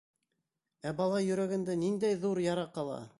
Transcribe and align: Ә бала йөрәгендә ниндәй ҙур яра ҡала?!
Ә 0.91 0.93
бала 1.01 1.21
йөрәгендә 1.27 1.77
ниндәй 1.85 2.21
ҙур 2.27 2.43
яра 2.49 2.69
ҡала?! 2.79 3.01